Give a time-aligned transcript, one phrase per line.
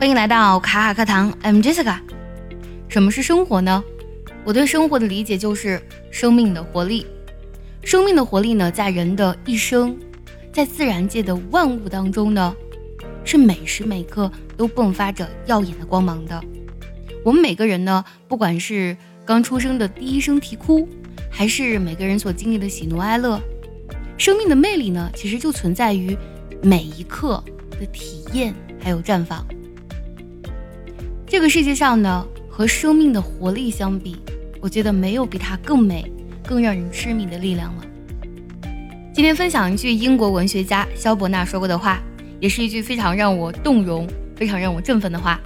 [0.00, 1.98] 欢迎来到卡卡课堂，I'm Jessica。
[2.88, 3.84] 什么是生活呢？
[4.44, 5.78] 我对生活的理解就是
[6.10, 7.06] 生命的活力。
[7.84, 9.94] 生命的活力呢，在人的一生，
[10.54, 12.56] 在自然界的万物当中呢，
[13.26, 16.42] 是每时每刻都迸发着耀眼的光芒的。
[17.22, 18.96] 我们每个人呢，不管是
[19.26, 20.88] 刚出生的第一声啼哭，
[21.30, 23.38] 还是每个人所经历的喜怒哀乐，
[24.16, 26.16] 生命的魅力呢，其实就存在于
[26.62, 27.44] 每一刻
[27.78, 29.44] 的体验还有绽放。
[31.29, 34.17] 这个世界上呢，和生命的活力相比，
[34.61, 36.11] 我觉得没有比它更美、
[36.45, 37.83] 更让人痴迷的力量了。
[39.13, 42.01] 今天分享一句英国文学家萧伯纳说过的话，
[42.39, 45.39] 也是一句非常让我动容、非常让我振奋的话。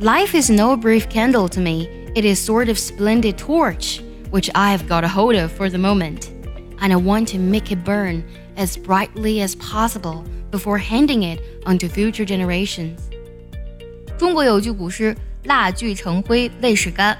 [0.00, 4.76] Life is no brief candle to me; it is sort of splendid torch, which I
[4.76, 6.28] have got a hold of for the moment,
[6.80, 8.22] and I want to make it burn
[8.56, 13.05] as brightly as possible before handing it on to future generations.
[14.17, 17.15] 中国有句古诗：“蜡炬成灰泪始干。”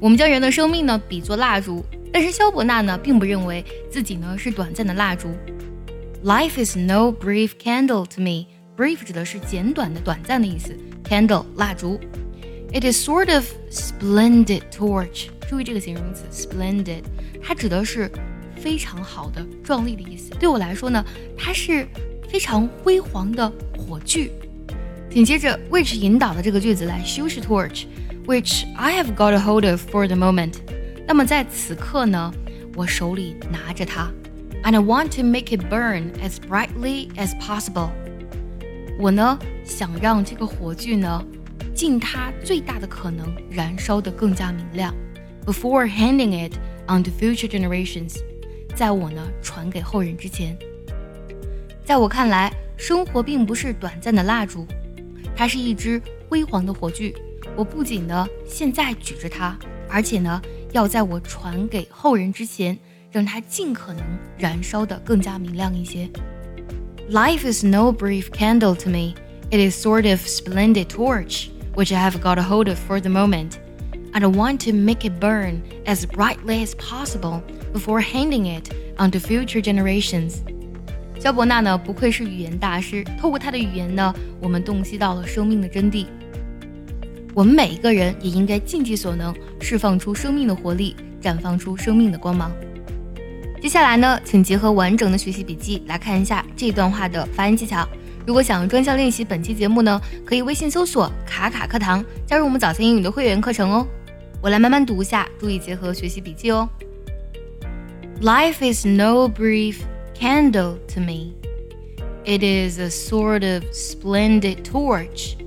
[0.00, 5.28] 我们将人的生命呢比作蜡烛，但是萧伯纳呢并不认为自己呢是短暂的蜡烛。
[6.24, 8.46] Life is no brief candle to me.
[8.76, 10.76] Brief 指的是简短的、短暂的意思。
[11.04, 12.00] Candle 蜡烛。
[12.72, 15.28] It is sort of splendid torch.
[15.48, 17.02] 注意这个形容词 splendid，
[17.40, 18.10] 它指的是
[18.56, 20.30] 非常好的、壮丽的意思。
[20.40, 21.04] 对我来说呢，
[21.36, 21.86] 它是
[22.28, 24.32] 非常辉煌的火炬。
[25.12, 30.54] 紧接着，which 引导的这个句子来修饰 torch，which I have got a hold of for the moment。
[31.06, 32.32] 那么在此刻呢，
[32.74, 34.10] 我手里拿着它
[34.62, 37.90] ，and I want to make it burn as brightly as possible。
[38.98, 41.22] 我呢想让这个火炬呢，
[41.74, 44.94] 尽它最大的可能燃烧得更加明亮
[45.44, 46.54] ，before handing it
[46.88, 48.16] on to future generations。
[48.74, 50.56] 在我呢传给后人之前，
[51.84, 54.66] 在我看来，生活并不是短暂的蜡烛。
[55.35, 57.13] 它是一支辉煌的火炬，
[57.55, 59.57] 我不仅呢现在举着它，
[59.89, 62.77] 而且呢要在我传给后人之前，
[63.11, 64.03] 让它尽可能
[64.37, 66.09] 燃烧的更加明亮一些。
[67.09, 69.13] Life is no brief candle to me;
[69.49, 73.09] it is sort of splendid torch which I have got a hold of for the
[73.09, 73.51] moment,
[74.11, 79.11] and I want to make it burn as brightly as possible before handing it on
[79.11, 80.41] to future generations.
[81.22, 83.04] 萧伯纳呢，不愧是语言大师。
[83.16, 86.04] 透过他的语言呢，我们洞悉到了生命的真谛。
[87.32, 92.50] 我们每一个人也应该尽其所能，释放出生命的活力，绽放出生命的光芒。
[93.60, 97.88] 接下来呢，请结合完整的学习笔记来看一下这段话的发音技巧。
[98.26, 103.86] 如果想要专项练习本期节目呢，可以微信搜索“卡卡课堂”，加入我们早餐英语的会员课程哦。
[104.40, 106.68] 我来慢慢读一下，注意结合学习笔记哦。
[108.20, 109.76] Life is no brief.
[110.21, 111.35] candle to me.
[112.25, 115.37] It is a sort of splendid torch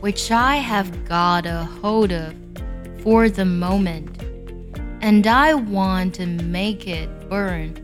[0.00, 2.34] which I have got a hold of
[3.02, 4.08] for the moment,
[5.00, 7.74] and I want to make it burn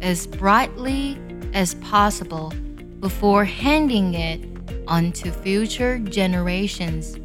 [0.00, 1.16] as brightly
[1.52, 2.52] as possible
[3.00, 4.40] before handing it
[4.86, 7.16] on to future generations.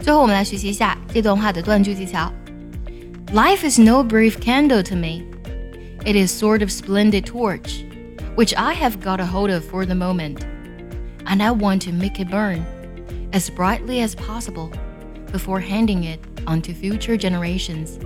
[0.00, 2.32] 最后，我们来学习一下这段话的断句技巧。
[3.32, 5.22] Life is no brief candle to me.
[6.04, 7.84] It is sort of splendid torch
[8.37, 10.43] which I have got a hold of for the moment,
[11.25, 12.63] and I want to make it burn
[13.33, 14.71] as brightly as possible
[15.31, 17.97] before handing it on to future generations.